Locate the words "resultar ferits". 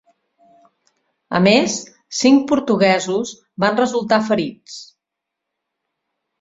3.85-4.83